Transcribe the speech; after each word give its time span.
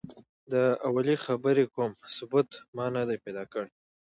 د 0.51 0.53
اولې 0.87 1.15
خبرې 1.25 1.65
کوم 1.73 1.91
ثبوت 2.15 2.49
ما 2.75 2.85
نه 2.95 3.03
دی 3.07 3.17
پیدا 3.23 3.43
کړی. 3.53 3.69